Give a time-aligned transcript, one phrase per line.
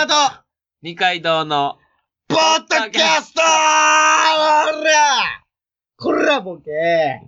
[0.00, 0.14] 島と、
[0.80, 1.76] 二階堂の、
[2.26, 4.72] ポッドキャストーら
[5.98, 7.20] こらボケ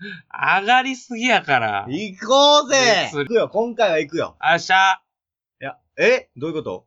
[0.00, 1.86] 上がりすぎやから。
[1.86, 4.36] 行こうぜ行くよ、今回は行くよ。
[4.38, 5.02] あっしゃ。
[5.60, 6.30] いや、え？
[6.36, 6.86] どういうこと？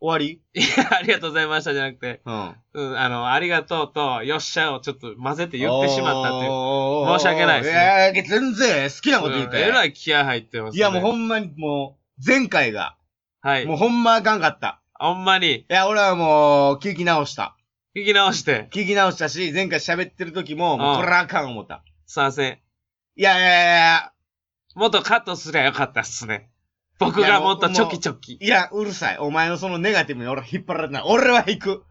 [0.00, 0.40] 終わり？
[0.54, 2.54] いや、ありがとうございましたじゃなくて、うん。
[2.74, 6.52] うん、あの、ありがとうと、よっしゃをちょっと混ぜて言ってしまったっていう。
[6.52, 6.54] い
[7.14, 9.60] う申し訳ないですねいや、全然好きなこと言ううんて。
[9.60, 10.78] えらい気合入ってます、ね。
[10.78, 12.96] いや、もうほんまにもう、前回が、
[13.42, 13.66] はい。
[13.66, 14.82] もうほんまあかんかった。
[14.98, 17.56] ほんまに、いや、俺はもう、聞き直した。
[17.96, 21.82] 聞き直して、聞き直したし、前回喋ってる時も、もううんこれあかん思った。
[22.06, 22.58] すいません。
[23.16, 24.12] いやいやいやいや、
[24.74, 26.50] もっとカットすりゃよかったっすね。
[26.98, 28.38] 僕がもっとチョキチョキ。
[28.40, 29.18] いや、うるさい。
[29.18, 31.02] お前のそのネガティブに俺は引っ張られてない。
[31.06, 31.84] 俺は行く。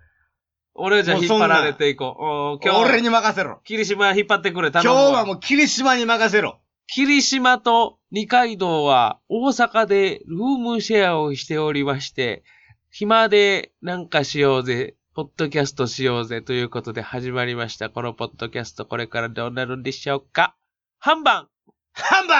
[0.76, 2.24] 俺じゃ引っ張られていこう。
[2.24, 3.60] おー今日、俺に任せろ。
[3.66, 6.60] 霧島引っ張ってくれ、今頼むわ日はもう霧島に任せろ。
[6.92, 12.44] 霧島と二階堂は大阪でルームシェアをしておりまして、
[12.90, 17.92] 暇でなんかしようぜ、ポッドキャストしようぜということで始まりました。
[17.92, 20.56] このポッドキャストこれからどうなるんでしょうか？
[20.98, 21.48] 半番
[21.94, 22.34] ハンバ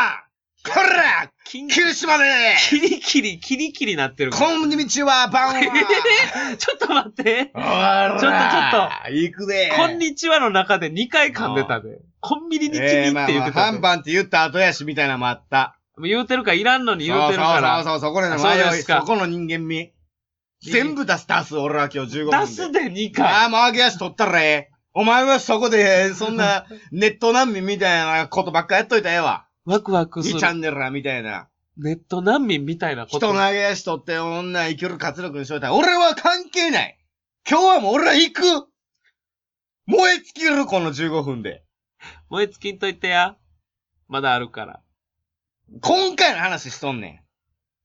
[0.66, 2.26] ーこら霧島で
[2.70, 4.32] キリキリ、キリキリなってる。
[4.32, 5.62] こんにちは、バンは
[6.58, 7.24] ちょっと待って。
[7.24, 8.32] ちょっとちょっ
[8.72, 9.12] と。
[9.12, 9.72] 行くで。
[9.78, 12.00] こんにちはの中で2回噛んでたで。
[12.22, 13.66] コンビニにキリってえー、言まあまあ、ってたで。
[13.66, 15.80] ハンバンって言った後やし、みたいなのもあった。
[16.02, 17.84] 言うてるかいらんのに言うてるかそうら。
[17.84, 19.92] そうそう、そこでのあそう迷い、ですかそこの人間味。
[20.62, 22.38] 全部出す、出す、俺は今日15分で。
[22.40, 23.46] 出すで2あ回。
[23.46, 24.72] あ、もう揚げ足取ったらええ。
[24.94, 29.46] お前はそこで、そんな、ネット難民みたいなことばっかやっといたらええわ。
[29.66, 30.46] ワクワクす2るチ。
[30.46, 31.48] ャンネルらみたいな。
[31.78, 33.18] ネット難民みたいなこと。
[33.20, 37.00] 人の揚げ足取って女生きる活力にしといたら、俺は関係ない。
[37.50, 38.42] 今日はもう俺は行く
[39.86, 41.64] 燃え尽きる、この15分で。
[42.30, 43.36] 燃え尽きんといてや。
[44.08, 44.82] まだあるから。
[45.82, 47.26] 今回の話しとんね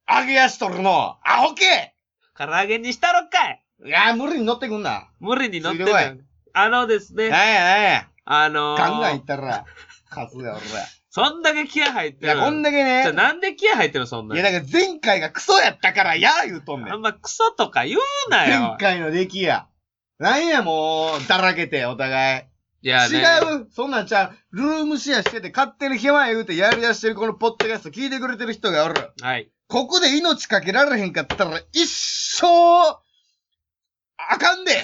[0.07, 0.15] ん。
[0.21, 1.95] 揚げ足取るの、アホけ
[2.37, 5.09] 唐揚げにしたろかいいや、無理に乗ってくんな。
[5.19, 6.25] 無理に乗ってついてこいる。
[6.53, 8.09] あのですね、なんやなんや。
[8.27, 9.65] あのー、ガンガンいったら、
[10.11, 10.59] 勝つよ、
[11.09, 12.35] そんだけ気合入って俺。
[12.35, 12.39] る。
[12.39, 13.13] いや、こんだけじゃ。
[13.13, 16.93] なんで気合入ってるのそんないや、だから前回がクソやったから、やー言うとんねん。
[16.93, 18.77] あんまクソとか言うな前よ。
[18.79, 19.69] 回の出来や。
[20.19, 22.54] なんやもう、だらけて、お互い。
[22.85, 23.19] いやね。
[23.19, 24.57] 違うそんなんちゃう。
[24.57, 29.11] ルームシェアしてて、勝手に暇言うてやり出してるこのポッドキャスト聞いてくれてる人がおる。
[29.23, 29.51] はい。
[29.69, 32.47] ここで命かけられへんかったら、一生、
[34.19, 34.83] あかんで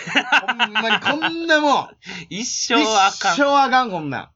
[0.59, 1.89] ほんまにこんなもん。
[2.31, 3.35] 一生あかん。
[3.35, 4.31] 一生あかん、こんなん。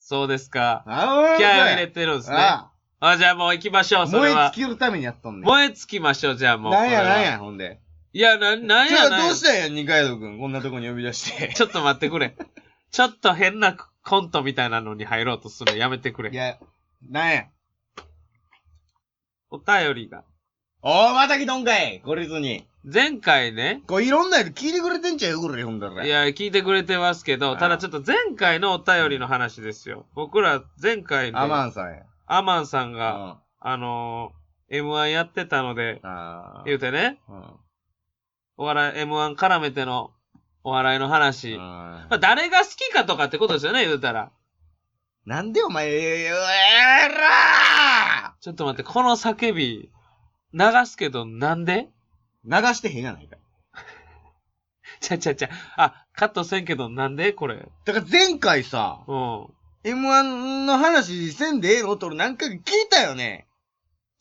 [0.00, 0.82] そうですか。
[0.86, 2.36] あ気合を入れてるんですね。
[2.38, 2.70] あ
[3.00, 4.52] あじゃあもう行きましょう、あ燃えそれは。
[4.54, 5.44] 尽きるためにやっとんねん。
[5.44, 6.72] 燃え尽きましょう、じゃあもう。
[6.72, 7.78] なんやこれはなんや、ほんで。
[8.14, 10.38] いや、な、なんそれはやなんやどうしたんや、二階堂くん。
[10.38, 11.52] こんなとこに呼び出して。
[11.52, 12.34] ちょっと待ってくれ。
[12.92, 16.30] ちょっと変なコントみたいなのに入ろうとするのやめてくれ。
[16.30, 16.58] いや、
[17.08, 17.46] なんや。
[19.50, 20.24] お便りが。
[20.82, 22.66] おー、また来とんかいこれずに。
[22.84, 26.04] 前回ね、こういろんなやつ聞いてくれてんちゃうよ、これ、ほんだら。
[26.04, 30.04] いや、聞いてくれてますけど、ただちょっと前回のお便りの話ですよ。
[30.14, 32.02] 僕ら前回で、アマンさんや。
[32.26, 33.38] アマンさんうが、ん。
[33.60, 37.44] あのー、M1 やってたので、あ言うてね、うん。
[38.58, 40.10] お笑い、M1 絡めての
[40.64, 41.54] お笑いの話。
[41.54, 44.30] うんまあ、誰が好きかとかってことですよね、言うたら。
[45.24, 49.90] なんでお前、えらちょっと待って、この叫び、
[50.52, 51.88] 流すけど、なんで？
[52.46, 53.36] ー流してへんやないか。
[55.00, 55.48] ちゃちゃちゃ。
[55.76, 57.32] あ、カットせんけど、なんで？
[57.32, 57.68] これ。
[57.84, 59.46] だから前回さ、うん。
[59.84, 61.96] M1 の話せんでええの？
[61.96, 63.46] と俺何回か聞いたよね。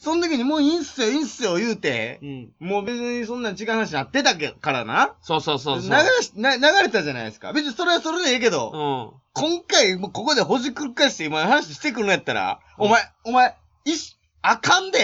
[0.02, 2.52] その時にもういいんすよ、いいんすよ言うてう、ん。
[2.60, 5.14] もう別にそんな違う話になってたけからな。
[5.22, 5.92] そうそうそうそう。
[5.92, 7.54] 流し、な、流れたじゃないですか。
[7.54, 9.22] 別にそれはそれでええけど、うん。
[9.34, 14.98] 今回もうここでほじくり返して今話してくるのやったら、うんお前、お前、いし、あかんで。
[15.00, 15.04] い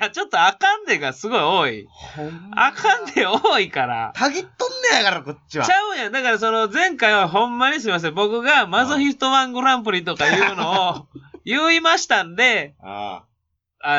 [0.00, 1.86] や、ちょっとあかんでがすごい多い。
[1.90, 4.12] ほんまあかんで多いから。
[4.14, 5.70] たぎっとんねやから、こっちはち。
[5.70, 6.12] ゃうやん。
[6.12, 8.14] だからその前回はほんまにすみません。
[8.14, 11.06] 僕がマゾヒストワングランプリとかいうのを
[11.44, 13.27] 言いましたんで、ああ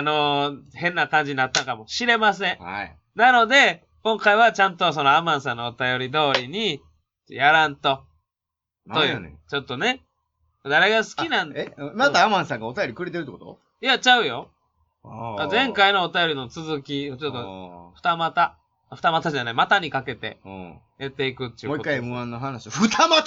[0.01, 2.63] のー変な感じになったかもしれませんあ。。
[2.63, 2.95] はい。
[3.15, 6.81] なので、今回はちゃんとそのアマンさんのお便り通りに、
[7.27, 8.03] やらんと。
[8.93, 9.37] という。
[9.49, 10.03] ちょっとね。
[10.63, 11.53] 誰が好きなん？
[11.55, 13.59] えまたアマンさんがお便りくれてるってこと？
[13.81, 14.49] いや、ちゃうよ。
[15.03, 18.57] あ前回のお便りの続き、ちょっと、と、二股、
[18.91, 20.79] 二股じゃない、股にかけてうん。
[20.97, 21.89] やっていくっていうこと。
[21.89, 22.71] もう一回 M1 の話を。
[22.71, 23.23] 二股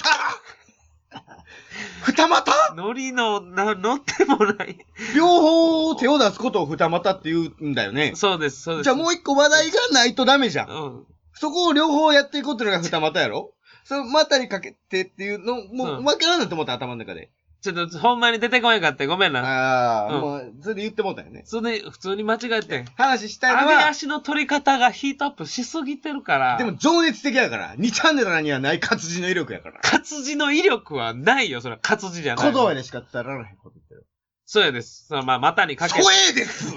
[2.05, 2.75] 二股？
[2.75, 4.77] ノリの、な、乗ってもない。
[5.15, 8.13] 両方手を出すことを二股って言うんだよね。
[8.15, 8.83] そうです、そうです。
[8.83, 10.69] じゃあもう一個話題がないとダメじゃん。
[10.69, 11.05] うん。
[11.33, 13.53] そこを両方やっていこうっていうのが二股やろ？
[13.85, 17.29] その股にかけてっていうの、もう、うけなんだと思った頭の中で。
[17.63, 19.07] ちょっと、ほんまに出てこなかった。
[19.07, 19.39] ごめんな。
[19.39, 21.43] ああ、うんもう、それで言ってもうたよね。
[21.45, 22.85] 普通に、普通に間違えてん。
[22.97, 26.57] 話したいのは、足の取り方がヒートアップしすぎてるから。
[26.57, 29.79] でも、情熱的やから、2チャンネルにはない活字の威力やから。
[29.79, 32.45] 活字の威力はないよ、それは活字じゃない。
[32.45, 34.05] 小道でしか伝えられないこと言ってる。
[34.45, 35.05] そうやです。
[35.07, 36.01] そのまあ、股にかけて。
[36.03, 36.69] そえです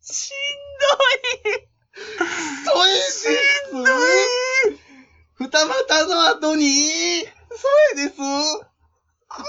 [0.00, 0.32] し
[2.64, 3.28] そえです
[5.38, 6.64] 二股の後に、
[7.56, 8.16] そえです
[9.28, 9.48] くる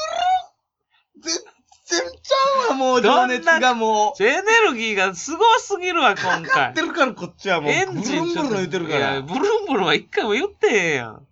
[1.21, 4.27] 全然ちゃうわ、もう、情熱がもんどい。
[4.27, 6.15] エネルギーがすごすぎるわ、う。
[6.15, 6.81] か今回かって。
[6.81, 7.71] るから、こっちはもう。
[7.71, 9.21] エンジンブルンブルン言ってるかいやら。
[9.21, 11.27] ブルンブルンは一回も言ってへんやん。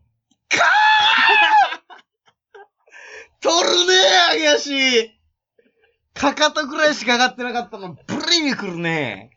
[3.42, 3.94] 取るね
[4.34, 5.20] え、揚げ足
[6.14, 9.32] かかとぐらいしか上がってなかったの、ブリに来るね。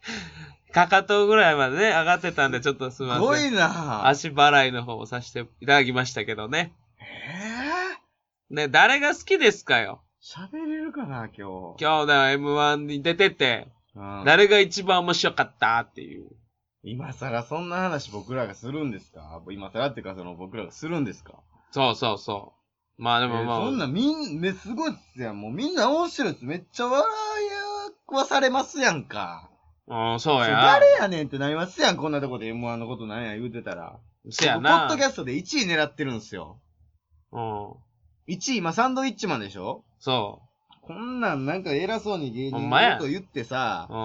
[0.72, 3.24] かかとぐらいまでね、上がってたんで、ちょっとすすみません。
[3.24, 6.74] ごいな足払いの方をさせていただきましたけどね。
[8.50, 10.02] えね、誰が好きですかよ？
[10.22, 11.82] ぇ、喋れるかな、今日。
[11.82, 16.28] 今日だ M1 に出てて、うん誰が一番面白かったっていう。
[16.82, 19.40] 今更そんな話僕らがするんですか？
[19.50, 21.34] 今更っていうか、その僕らがするんですか？
[21.70, 22.52] そうそうそ
[22.98, 23.02] う。
[23.02, 25.40] まあででもまあ、そんなみん、ね、すごいっすやん。
[25.40, 26.44] もうみんな面白いっす。
[26.44, 29.50] めっちゃ笑いわされますやんか。
[29.88, 30.48] うん、そうや。
[30.60, 31.96] 誰やねんってなりますやん。
[31.96, 33.96] こんなとこで M1 のことなんや言うてたら。
[34.30, 34.88] せや僕ポッな。
[34.88, 36.60] ドキャストで1位狙ってるんすよ。
[37.34, 38.32] うん。
[38.32, 39.84] 1位、今サンドウィッチマンでしょ？
[39.98, 40.40] そ
[40.82, 43.92] こんなんなんか偉そうに芸人のこと言ってさう。
[43.92, 43.98] う、ん。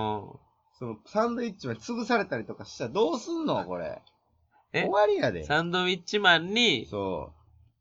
[0.78, 4.02] そのサンドウィッチマン潰されたりとかしたらどうすんのこれ？
[4.74, 4.84] え？
[4.84, 5.44] 終わりやで。
[5.44, 7.32] サンドウィッチマンに、そ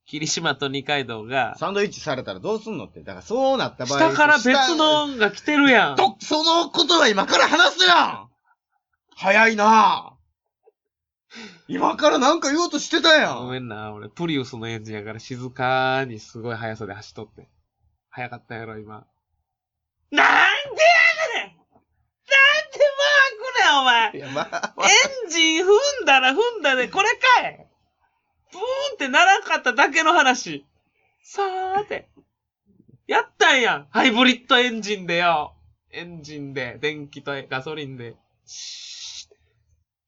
[0.06, 3.00] 霧島と二階堂がう。、サンドイッチされたらどうすんのって。
[3.00, 3.98] だからそうなった場合。
[3.98, 5.96] 下から別の音が来てるやん。
[5.96, 8.28] と、そのことは今から話すやん
[9.16, 10.14] 早いな
[11.68, 17.46] 今からなんか言おうとしてたやんごめんな、俺、プリウスのエンジンやから静かにすごい速さで走っとって。
[18.08, 19.06] 速かったやろ、今。
[20.10, 20.24] なんで
[21.40, 21.74] やねんなんで
[22.96, 25.68] マークねん、お前いや、まあ、エンジン踏
[26.02, 27.08] んだら踏んだで、これ
[27.42, 27.66] かい
[28.50, 28.64] ブーン
[28.94, 30.64] ってならんかっただけの話。
[31.22, 32.08] さーて。
[33.06, 33.88] やったんやん。
[33.90, 35.54] ハイブリッドエンジンでよ。
[35.90, 38.16] エンジンで、電気とガソリンで。
[38.46, 39.36] シーッ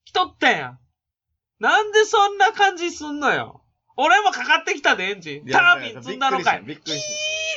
[0.05, 0.79] 来とったやん。
[1.61, 3.61] なんでそんな感じすんのよ。
[3.95, 5.47] 俺もかかってきたで、エンジン。
[5.47, 6.63] タービン積んだのかい。
[6.63, 7.05] びっくりし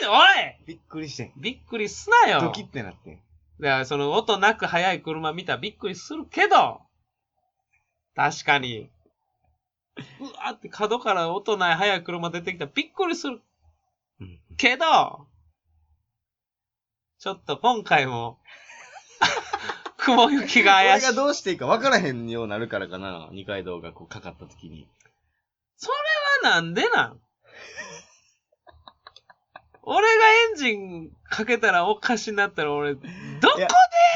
[0.02, 1.32] いいおいびっくりしてん。
[1.38, 2.40] びっくりすなよ。
[2.40, 3.14] ドキってなってん。
[3.60, 6.82] だからその音なく速い車見たらびっくりするけど、
[8.14, 8.90] 確かに、
[10.20, 13.40] うわーって角から音ない速い車出てきたらびっくりする
[14.20, 15.26] うんけど、
[17.18, 18.38] ちょっと今回も、
[20.04, 21.22] 雲行きが怪しい俺が。
[21.24, 23.28] どうしていいか分からへんようになるからかな。
[23.32, 24.88] 二階堂がこうかかった時に。
[25.76, 25.90] そ
[26.42, 27.20] れはなんでなん？
[29.82, 30.12] 俺が
[30.50, 33.68] エンジンかけたらおかしになったら俺、どこいや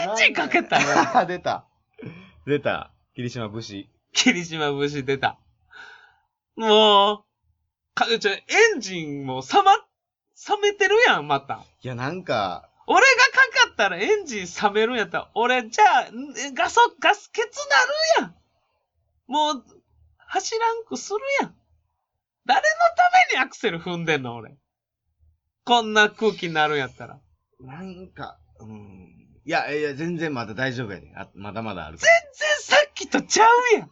[0.03, 0.79] エンジンかけた
[1.19, 1.67] あ、 出た。
[2.47, 2.91] 出た。
[3.15, 3.91] 霧島武士。
[4.13, 5.39] 霧島節出た。
[6.57, 7.25] もう、
[7.95, 8.41] か、ちょ、エ
[8.77, 9.83] ンジンも冷ま、冷
[10.63, 11.65] めてるやん、また。
[11.83, 17.39] いや、なんか、俺がかかったらエンジン冷めるんやったら、俺、じゃあ、んガソ、ガス欠
[18.19, 18.35] なるやん。
[19.29, 19.65] もう、
[20.17, 21.55] 走らんくするやん。
[22.45, 22.67] 誰の
[22.97, 24.57] ためにアクセル踏んでんの、俺。
[25.65, 27.21] こんな空気になるんやったら。
[27.61, 29.29] なんか、うん。
[29.45, 31.13] いや、いや、全然まだ大丈夫やで。
[31.15, 31.99] あまだまだある。
[31.99, 33.91] 全然さっきとちゃうやん。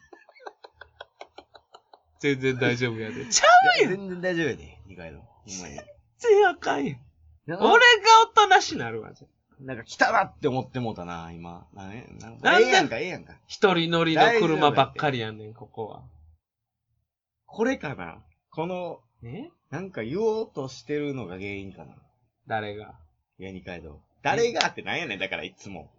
[2.18, 3.26] 全然大丈夫やで。
[3.26, 3.44] ちゃ
[3.78, 4.78] いや全然大丈夫やで。
[4.86, 5.18] 二階堂。
[5.18, 5.76] ほんま全
[6.18, 7.00] 然あかんやん。
[7.46, 7.78] な俺が
[8.24, 11.66] おとなしなるわ、じゃあなんか来たなって思ってもうたな、今。
[11.72, 12.66] なね、なんかなんで？
[12.66, 13.34] ええやんか、ええやんか。
[13.46, 16.02] 一人乗りの車ばっかりやねん、ここは。
[17.46, 18.18] これかな
[18.50, 19.48] この、え？
[19.70, 21.94] なんか言おうとしてるのが原因かな。
[22.46, 22.94] 誰が？
[23.38, 24.00] いや、二階堂。
[24.22, 25.90] 誰がってなんやねん、だからいつも。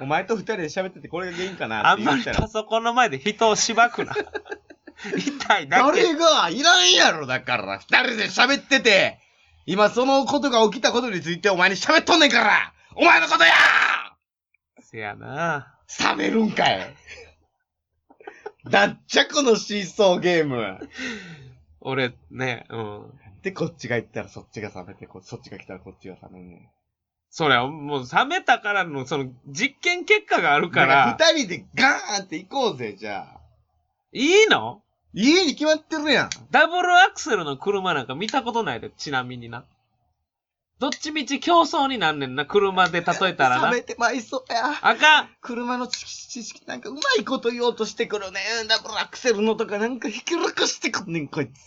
[0.00, 2.52] お前と二人で喋っててこれが原因かなあんまりって言ったらパ。
[2.52, 4.14] ソコンの前で人をしばくな。
[5.16, 6.02] 痛いだけ。
[6.02, 6.48] 誰が？
[6.50, 7.78] いらんやろ、だから。
[7.78, 9.18] 二人で喋ってて。
[9.66, 13.52] 今そのことが起きたことについてお前に喋っとんねんからお前のことや
[14.80, 15.74] せやな。
[15.98, 16.94] 冷めるんかい
[18.70, 20.78] だっちゃこのシーソーゲーム。
[21.80, 23.10] 俺、ね、うん。
[23.42, 26.70] で、こっちが行ったらそっちが冷めて、こそっちが来たらこっちが冷めんねん。
[27.28, 33.40] それはもう冷めたからの、その、実験結果があるか、ら、二人でガーンって行こうぜ、じゃあ。
[34.12, 34.83] いいの？
[35.14, 36.30] 家に決まってるやん。
[36.50, 39.64] ダブルアクセルの車なんか見たことないで、ちなみにな。
[40.80, 43.76] どっちみち競争になんねんな、車で例えたらな冷。
[43.76, 44.76] めてまいそうや。
[44.82, 48.40] あかん車の知識、なんかうまいこと言おうとしてくるね。
[48.68, 51.66] ダブルアクセルのとかなんかひきらかしてくんねん、こいつ。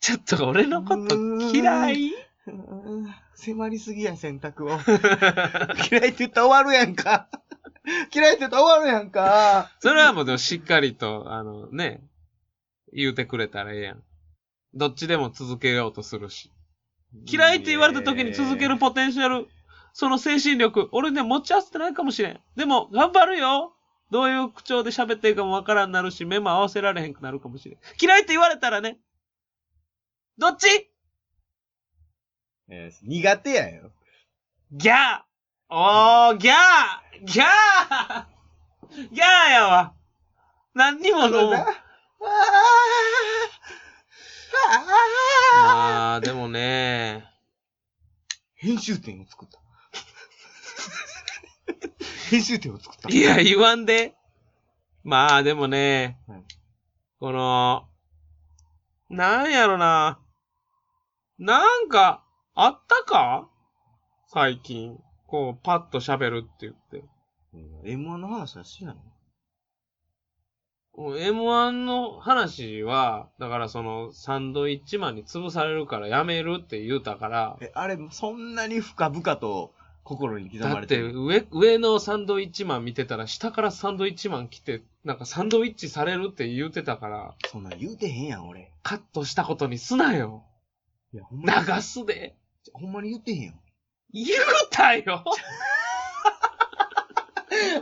[0.00, 1.14] ちょっと俺のこと
[1.52, 2.12] 嫌い？
[2.46, 4.78] うん迫りすぎや、選択を。
[5.90, 7.28] 嫌いって言ったら終わるやんか。
[8.14, 9.70] 嫌いって言ったら終わるやんか。
[9.80, 12.02] それはもうでもしっかりと、あのね、
[12.94, 14.02] 言うてくれたらええやん。
[14.72, 16.50] どっちでも続けようとするし。
[17.26, 19.46] 嫌いって言われた時に続けるポテンシャル、
[19.92, 22.40] その精神力、俺ね、持ち合わせてないかもしれん。
[22.56, 23.72] でも、頑張るよ
[24.10, 27.78] どういう口調で喋っていいかもわからんなるし、目も合わせられへんくなるかもしれん。
[28.00, 28.98] 嫌いって言われたらね、
[30.38, 30.66] どっち？
[32.68, 33.92] えー苦手やよ。
[34.72, 35.22] ギャー
[35.68, 38.26] おー、ギャーギャー
[39.12, 39.94] ギャーやわ
[40.74, 41.50] 何にもの
[45.56, 47.24] まあ、でもね、
[48.54, 49.60] 編集点を作った。
[52.30, 53.08] 編集点を作った。
[53.08, 54.14] いや、言わんで。
[55.02, 56.44] まあ、でもね、はい
[57.20, 57.88] この、
[59.08, 60.20] なんやろな。
[61.38, 63.48] なんか、あったか？
[64.26, 64.98] 最近。
[65.26, 67.04] こう、パッと喋るって言って。
[67.54, 69.02] うん M1 の話はしないの？
[70.96, 79.74] M1 の話は、だからその、サンドイッチマンに潰されるからやめるって言うたから、え、あれ、そんなに深々と
[80.04, 81.12] 心に刻だってまれてる。
[81.24, 88.70] 上、上のサンドイッチマン見てたら下からサンドイッチマン来て、なんかサンドイッチされるって言うてたから、そんなん言うてへんやん、俺。
[88.84, 90.44] カットしたことにすなよ。
[91.12, 91.66] いや、ほんまに？
[91.66, 92.36] 流すで。
[92.72, 93.54] ほんまに言ってへんやん。
[94.12, 94.28] 言う
[94.70, 95.24] たよ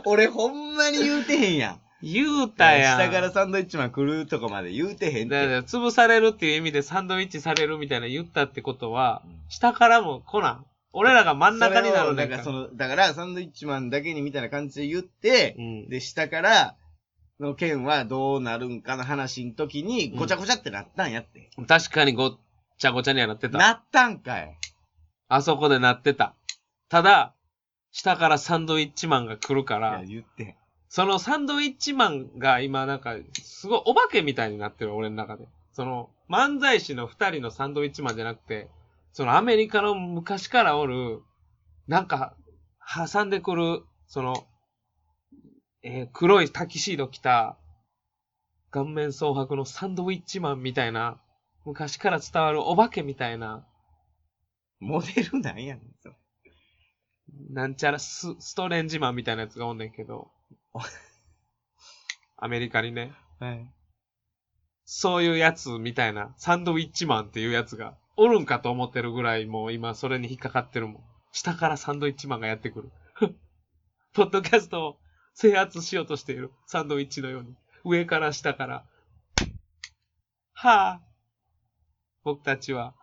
[0.05, 1.81] 俺、ほんまに言うてへんやん。
[2.03, 2.99] 言うたやん。
[2.99, 5.47] 下からサンドイッチマン来るとこまで言うてへんって。
[5.47, 10.65] だから潰されるっていう意味でサンドイッチされるみたいな言ったってことはうん、下からも来なん？
[10.91, 12.37] 俺らが真ん中になるねんから。
[12.37, 15.89] だからその、だからサンドイッチマンだけにみたいな感じで言って、うん。
[15.89, 16.75] で、下から、
[17.39, 21.49] の件はどうなるんかの話の時に、ごちゃごちゃってなったんやって。
[21.67, 22.37] 確かにごっ
[22.77, 23.57] ちゃごちゃにはなってた。
[23.57, 24.55] なったんかい。
[25.29, 26.35] あそこでなってた。
[26.89, 27.33] ただ、
[27.91, 30.57] 下からサンドイッチマンが来るかいや、ら、言って。
[30.93, 35.47] そのサンドイッチマンが今なんか、すごいお化けみたいになってる、俺の中で。
[35.71, 38.69] その、漫才師の二人のサンドイッチマンじゃなくて、
[39.11, 41.23] そのアメリカの昔からおる、
[41.87, 42.35] なんか、
[43.11, 44.45] 挟んでくる、その、
[45.81, 47.57] えー黒いタキシード着た、
[48.69, 51.19] 顔面蒼白のサンドイッチマンみたいな、
[51.65, 53.65] 昔から伝わるお化けみたいな、
[54.79, 56.15] モデルなんやねん、それ。
[57.49, 60.29] なんちゃらスストレンジマンみたいなやつがおんねんけど、
[62.37, 63.73] アメリカにね、はい。
[64.85, 71.03] そういうやつみたいな、サンドウィッチマンっていうやつが、おるんかと思ってるぐらいもう今それに引っかかってるもん。
[71.31, 72.91] 下からサンドイッチマンがやってくる。
[74.13, 74.99] ポッドキャストを
[75.33, 76.51] 制圧しようとしている。
[76.67, 77.55] サンドイッチのように。
[77.83, 78.85] 上から下から。
[80.53, 81.01] はあ。
[82.23, 82.93] 僕たちは、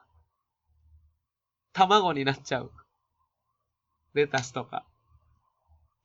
[1.73, 2.73] 卵になっちゃう。
[4.15, 4.87] レタスとか。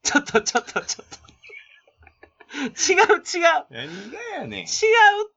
[0.02, 1.25] ちょっとちょっとちょっと。
[2.56, 4.64] 違う違う何がやねん。
[4.64, 4.66] 違う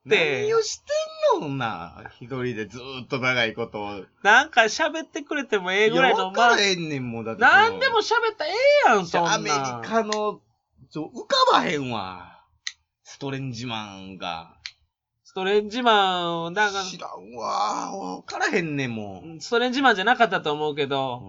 [0.08, 0.42] って。
[0.44, 2.10] 何をしてんのな。
[2.20, 4.06] 一人でずーっと長いことを。
[4.24, 7.42] なんか喋ってくれてもええぐらいの、いやわからへんねん、もうだって。
[7.42, 8.54] なんでも喋ったらえ
[8.88, 9.34] えやん、そんなん。
[9.34, 10.42] アメリカの、
[10.92, 12.46] ちょ、浮かばへんわ。
[13.04, 14.56] ストレンジマンが。
[15.24, 17.96] ストレンジマン、なんか、知らんわ。
[17.96, 20.88] わからへんねん、もストレンジマンじゃなかったと思うけう。
[20.88, 21.22] ど、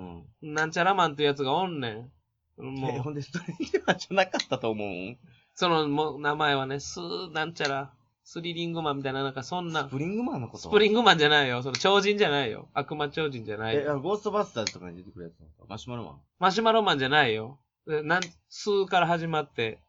[0.42, 0.54] うん。
[0.54, 2.10] なんちゃらマンっていうやつがおんねん。
[2.58, 5.18] え、もう、ほんでストレンジマンじゃなかったと思う？
[5.60, 7.92] そのもう名前はね、スー、なんちゃら、
[8.24, 10.58] スリリングマンみたいな、なんかそんなス、プリングマンのこと？
[10.58, 11.62] スプリングマンじゃないよ。
[11.62, 12.70] その超人じゃないよ。
[12.72, 15.64] 悪魔超人じゃないえ、ゴーストバスターズとかに出てくるやつなのか？
[15.68, 16.20] マシュマロマン？
[16.38, 17.58] マシュマロマンじゃないよ。
[17.86, 19.80] でなん、スーから始まって、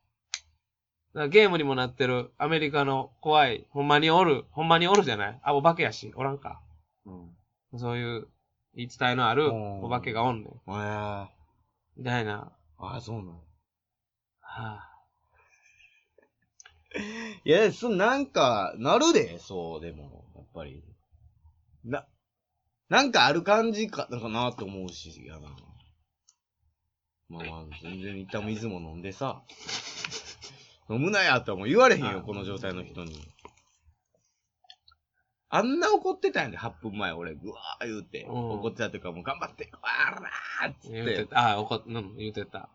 [1.13, 5.39] だからゲームにもなってるアメリカの怖い、ほんまにおる、ほんまにおるじゃない？
[5.41, 6.61] あ、お化けやし、おらんか。
[7.05, 7.79] うん。
[7.79, 8.27] そういう
[8.75, 10.53] 言い伝えのあるうんお化けがおんねん。
[10.67, 11.27] えー、
[11.95, 12.51] みたいな。
[12.77, 13.31] ああ、そうなの。
[14.41, 14.90] はあ、
[17.45, 20.83] いや、そ、なんか、なるで、そう、でも、やっぱり。
[21.83, 22.07] な、
[22.89, 25.49] なんかある感じか、なんかなって思うし、やな。
[27.29, 29.41] まあまあ、全然一旦水も飲んでさ。
[30.89, 33.15] 飲むなやとはもう言われへんよ、あこの状態の人に。
[35.47, 38.23] あんな怒ってたんやで、8分前、俺、ぐわー言うて。
[38.23, 41.03] うん怒ってたというか、もう頑張って、わーらーっつって。
[41.03, 41.39] 言うてた。
[41.39, 42.69] ああ、怒っ、うん、言うてた。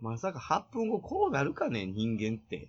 [0.00, 2.68] まさか8分後こうなるかね、人間って。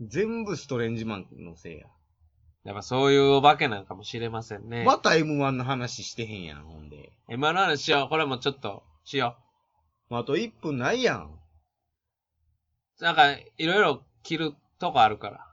[0.00, 1.86] 全部ストレンジマンのせいや。
[2.64, 4.84] やっぱそういうお化けなんかもしれませんね。
[4.84, 7.12] また M1 の話してへんやん、ほんで。
[7.28, 8.08] 今の話しよう。
[8.08, 9.36] これもちょっと、しよ
[10.08, 11.38] もうあと1分ないやん。
[13.00, 13.04] う。
[13.04, 15.46] なんか、いろいろ切るとこあるから。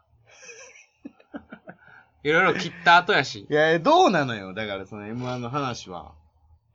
[2.23, 3.47] いろいろ切った後やし。
[3.49, 4.53] いや、どうなのよ。
[4.53, 6.13] だからその M1 の話は。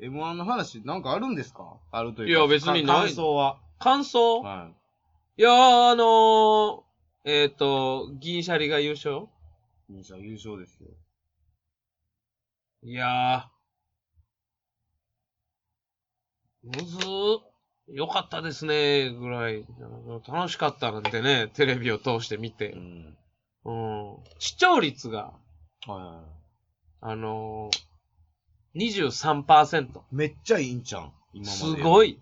[0.01, 1.79] M1 の話、なんかあるんですか？
[1.93, 2.41] あるというか。
[2.41, 3.59] いや別にないか感想は。
[3.79, 4.43] 感想？
[4.43, 4.71] は
[5.39, 6.83] いやー、あのー、
[7.29, 9.27] えっ、と、銀シャリが優勝？
[9.89, 9.95] い。
[9.95, 10.91] 優勝、優勝ですよ。
[12.85, 17.41] いやー、むずー。
[17.95, 19.65] よかったですね、ぐらい。
[20.29, 22.69] 楽しかったなんてね、テレビを通して見うて。
[22.69, 23.17] ん。
[23.65, 24.17] うん。
[24.39, 25.33] 視聴率が、
[25.87, 26.29] はい。
[27.01, 30.01] あのー、23%。
[30.13, 31.13] めっちゃいいんちゃん。
[31.33, 32.05] 今まですご。
[32.05, 32.21] い。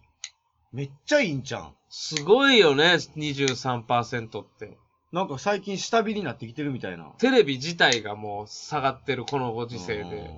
[0.72, 1.74] めっちゃいいんちゃん。
[1.90, 4.78] すごいよね、23%って。
[5.14, 7.04] なんか最近下火になってきてるみたいな。
[7.18, 10.28] テレビ自体がもう下がってるこのご時世で。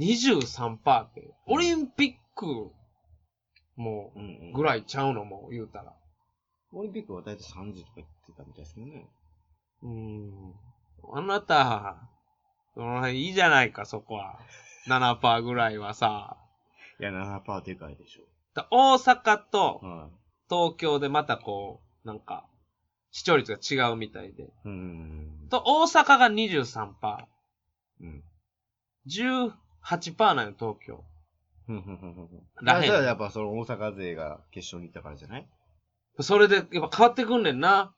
[0.00, 1.32] 23%って。
[1.46, 2.72] オリンピック、
[3.76, 5.94] もうぐらいちゃうのも言うたら。
[6.72, 9.08] オリンピックは大体30とか言ってたみたいですけどね。
[9.84, 10.54] うーん。
[11.12, 12.08] あなた、
[12.74, 14.40] そのいいじゃないか、そこは。
[14.88, 16.36] 7%ぐらいはさ。
[16.98, 18.24] いや、7%でかいでしょ。
[18.56, 20.08] だ大阪とは
[20.50, 22.48] 東京でまたこう、なんか、
[23.14, 24.42] 視聴率が違うみたいで。
[24.42, 24.46] い。
[24.64, 25.46] うん。
[25.48, 26.92] と、大阪が23%。
[28.00, 28.24] うん。
[29.06, 31.04] 18%なんよ、東京。
[31.66, 32.28] ふんふんふん。
[32.60, 35.46] らへんやっぱその大阪勢が決勝に行ったからじゃない？
[36.20, 37.94] それで、やっぱ変わってくんねんな。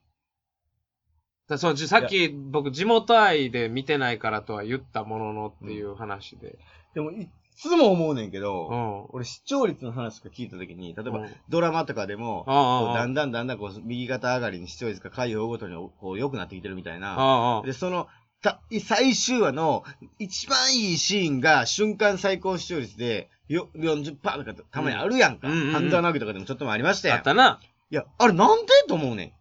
[1.49, 6.58] だそうじさっき僕地元愛で見てないからとは言ったもののっていう話で。
[6.94, 9.06] でも、いつも思うねんけうど、ん。
[9.10, 17.62] 俺視聴率の話とか聞いたときに、例えばうんドラマとかでも、だんだんだんだんこう右肩上がりに視聴率が回を追うごとにこう良くなってきてるみたいな。
[17.64, 18.08] で、その、
[18.42, 19.84] た最終話の
[20.18, 25.48] 一番いいシーンが瞬間最高視聴率でよ40%とかたまにあるやんか。
[25.48, 27.18] うんうんうんうん半沢直樹とかでもちょっともありましたやん。
[27.18, 27.60] あったな。
[27.90, 29.32] いや、あれなんでと思うねん。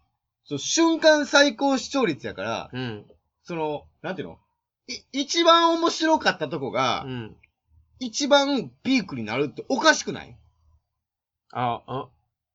[0.44, 3.04] そう、瞬間最高視聴率やから、うん。
[3.42, 4.38] その、なんていうの？
[4.88, 7.36] い、一番面白かったとこが、うん。
[7.98, 10.36] 一番ピークになるっておかしくない？
[11.52, 12.08] ああ、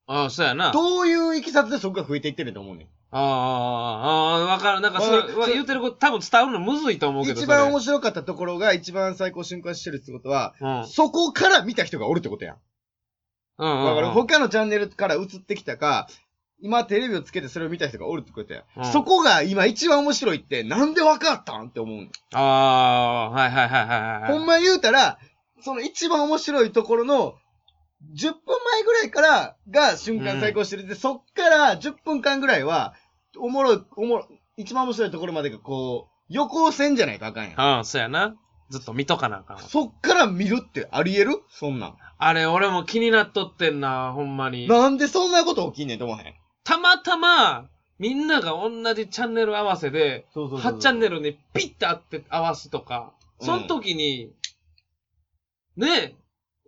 [0.06, 0.66] ああ、そうやな。
[0.66, 2.88] ああ、どういういきさつでそこが増えていってると思うねん？
[3.10, 4.80] ああ、ああ、わかる。
[4.80, 7.40] なんかそれ、わかるわ言ってること多分伝わるのむずいと思うけど。
[7.40, 10.86] 一番面そ白かったところが一番最高瞬間視聴率ってことは、れうん。
[10.86, 12.56] そこから見た人がおるってことやん。
[13.58, 13.84] うんうんうん。
[13.84, 14.06] わかる？
[14.08, 16.08] 他のチャンネルから映ってきたか、
[16.64, 18.62] 今テレビをつけてそれを見た人がおるってことや。
[18.76, 22.08] うんそこが今一番面白いってなんでわかったんって思う。
[22.32, 24.32] ああ、はいはいはいはいはい。
[24.32, 25.18] ほんま言うたら、
[25.62, 27.34] その一番面白いところの、
[28.18, 28.40] 10分
[28.72, 30.86] 前ぐらいからが瞬間最高してる。
[30.86, 32.94] で、そっから10分間ぐらいは、
[33.38, 37.60] おもろい、おもろ、一番面白いところまでがこう、横線じゃないとあかんやん。
[37.60, 38.36] ああ、そうやな。
[38.70, 39.62] ずっと見とかなあかんわ。
[39.62, 41.42] そっから見るってあり得る？
[41.50, 41.96] そんなん。
[42.18, 44.66] あれ、俺も気になっとってんな、ほんまに。
[44.66, 46.34] なんでそんなこと起きんねんと思わへん？
[46.64, 54.30] たまたま、みんなが同じチャンネル合わせで、そうそう8チャンネルにピッて合って合わすとか、うんその時に、
[55.76, 56.14] ねえ、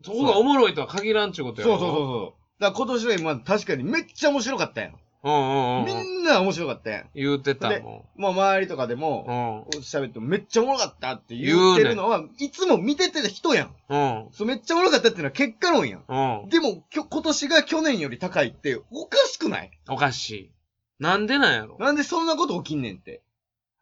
[0.02, 1.78] そこがおもろいとは限らんちゅうことやろ。
[1.78, 2.60] そうそうそうそう。
[2.60, 4.94] だから今年は今確かにめっちゃ面白かったやん。
[5.24, 5.84] うんうんうん。
[5.86, 7.10] みんな面白かったやん。
[7.14, 8.98] 言うてたでももう周りとかでん。
[8.98, 9.80] も、うん。
[9.80, 13.74] 喋ってもめっちゃおもろかったって言ってるのは、いつも見ててた人やん。
[13.88, 14.28] うん。
[14.32, 16.04] そうめっちゃおもろかったっていうのは結果論やん。
[16.06, 16.48] うん。
[16.50, 19.70] でも、きょ今年が去年より高いっておかしくない？
[19.88, 20.50] おかしい。
[20.98, 21.78] なんでなんやろ？
[21.78, 23.22] なんでそんなこと起きんねんって？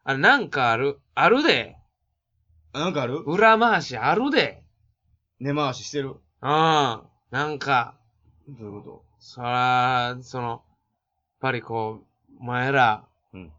[0.05, 1.75] あれ、なんかある、あるで。
[2.71, 3.17] あなんかある？
[3.17, 4.62] 裏回しあるで。
[5.43, 6.49] 根回ししてるうん。
[7.31, 7.95] なんか、
[8.47, 10.61] どういうこそら、その、やっ
[11.41, 11.99] ぱりこ
[12.31, 13.03] う、お前ら、
[13.33, 13.51] うん。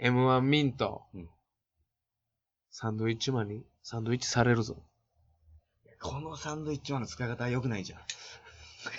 [0.00, 1.28] M1 ミント、うん
[2.70, 4.76] サンドイッチマンにサンドイッチされるぞ。
[6.00, 8.00] とこのサンドイッチマンの使い方は良くないじゃん。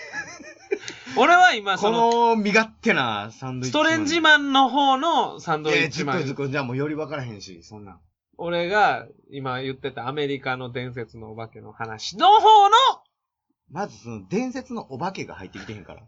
[1.17, 3.85] 俺は今、そこの、の身勝手なサンドイッチマン。
[3.85, 6.17] ストレンジマンの方のサンドイえー、ッチマン。
[6.17, 7.99] ずっとずっと、じゃあもうより分からへんし、そんなん。
[8.39, 12.75] 俺が今言ってたアメリカの伝説のお化けの話の方の、
[13.69, 16.01] まずその伝説のお化けが入ってきてへんから。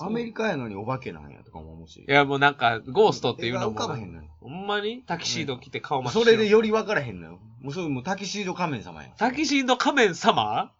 [0.00, 2.04] アメリカやのにお化けなんやとかも思うし。
[2.08, 4.28] いやもうなんか、ゴーストっていうのも浮かばへんのよ。
[4.40, 7.40] ほんまにタキシード着て顔真っそ白れでより分からへんのよ。
[7.60, 9.08] もうそれもうタキシード仮面様や。
[9.18, 10.72] タキシード仮面様？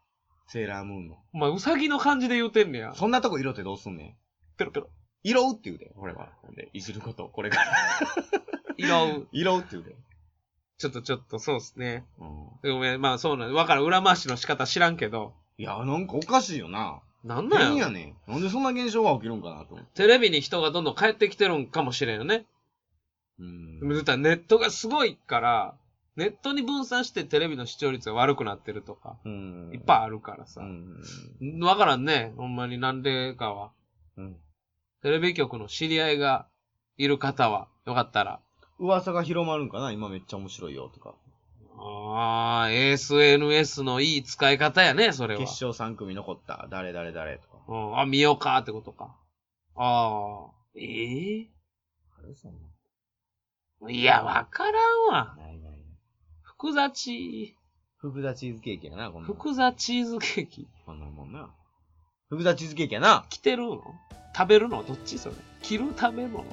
[0.46, 1.16] セーラームーンの。
[1.34, 2.92] お前、ウサギの感じで言うてんねや。
[2.94, 4.14] そんなとこ色ってどうすんねん。
[4.56, 4.88] ペロペロ。
[5.24, 6.28] 色うって言うで、俺は。
[6.54, 7.72] で、いじること、これから。
[8.76, 9.28] 色う。
[9.32, 9.96] 色うって言うで。
[10.78, 12.06] ちょっとちょっと、そうっすね。
[12.62, 12.72] うん。
[12.74, 13.84] ごめん、まあそうなんわからん。
[13.84, 15.34] 裏回しの仕方知らんけど。
[15.58, 17.00] いや、なんかおかしいよな。
[17.24, 18.30] なんなんやねん。
[18.30, 19.92] なんでそんな現象が起きるんかなと思って。
[19.94, 22.46] テレビに人がどんどん帰ってきてるんかもしれんよね。
[23.40, 25.74] うんでもネットがすごいから、
[26.16, 29.70] ネットに分散してテレビの視聴率が悪くなってるとか、うん。
[29.72, 30.64] いっぱいあるからさう。
[30.64, 31.62] ん。
[31.62, 32.32] わからんね。
[32.36, 33.72] ほんまになんでかは。
[34.16, 34.36] うん。
[35.02, 36.46] テレビ局の知り合いが
[36.96, 38.40] いる方は、よかったら、
[38.78, 39.92] 噂が広まるんかな？
[39.92, 41.14] 今めっちゃ面白いよとか。
[41.80, 45.40] ああ、SNS のいい使い方やね、それは。
[45.40, 46.66] 決勝3組残った。
[46.70, 47.58] 誰誰誰とか。
[47.68, 49.14] うん、あ、見ようかってことか。
[49.76, 51.50] ああ、ええ
[52.18, 55.36] あれそんいや、わからんわ。
[55.36, 55.44] な。
[55.44, 55.80] ないないない。
[56.42, 57.56] 福座チ
[57.98, 59.36] 福田チーズケーキやな、こんー、なもん。
[59.36, 60.66] 福座チーズケーキ。
[60.84, 61.50] こんなもんな。
[62.30, 63.24] 福田チーズケーキやな。
[63.30, 63.82] 着てるの？
[64.36, 64.84] 食べるの？
[64.86, 65.34] どっちそれ？
[65.62, 66.44] 着る食べ物？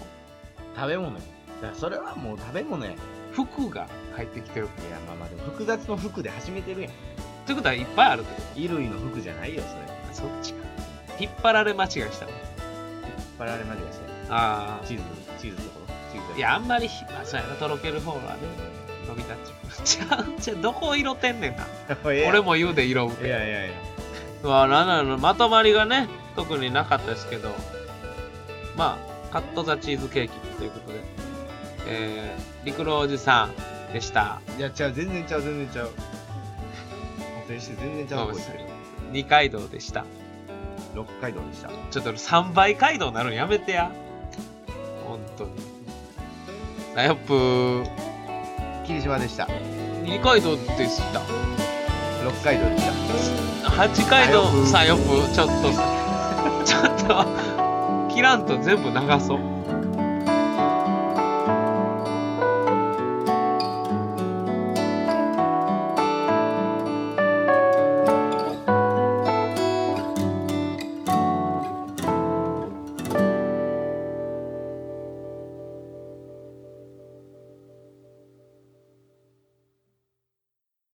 [0.73, 1.19] 食べ物や。
[1.61, 2.91] だからそれはもう食べ物や。
[2.91, 2.95] い
[3.33, 4.67] 服が入ってきてる。
[4.67, 4.71] や、
[5.05, 6.91] まあまあでも複雑の服で始めてるやん。
[7.45, 9.81] ということはいっぱいあるってこ衣類の服じゃないよ、それ。
[9.83, 10.65] とそっちか。
[11.19, 12.31] 引っ張られ間違いしたの？
[13.37, 14.11] バラれまでがしたよ。
[14.29, 15.03] あチーズ、
[15.41, 16.37] チーズってことチーズあ。
[16.37, 18.21] いや、あんまりひ、まあ、そうやな、とろける方はね、
[19.09, 19.65] 伸びたっちゃう。
[19.83, 21.67] ちゃうちゃう、どこ色てんねんな。
[22.05, 22.39] 俺俺。
[22.39, 23.27] も言うで色ういて。
[23.27, 23.75] やいやいや。
[24.45, 27.49] うわ、なんなの、まとまりがね、特になかったですけど、
[28.77, 30.99] まあ、カットザチーズケーキということで、
[31.87, 33.49] えー、陸郎おじさ
[33.89, 34.39] んでした。
[34.59, 35.89] いや、ちゃう、全然ちゃう、全然ちゃう。
[37.47, 38.45] 全然ちゃう、まあこいつ。
[39.11, 40.05] 二階堂でした。
[40.93, 41.69] 六街道でした。
[41.89, 43.91] ちょっと3倍街道なるのやめてや。
[45.07, 45.51] ほんとに。
[46.93, 48.85] さよっぷー。
[48.85, 49.47] 霧島でした。
[50.03, 51.54] 二階堂でした。
[52.25, 53.69] 六回道でした。
[53.69, 55.03] 八回道さよく。
[55.31, 55.71] ちょっと、
[56.65, 56.97] ちょっ
[58.07, 59.54] と、切らんと全部流そう。